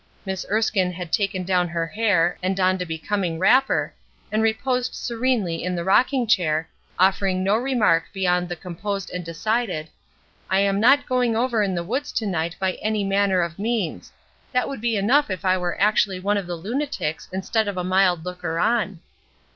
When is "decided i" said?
9.23-10.61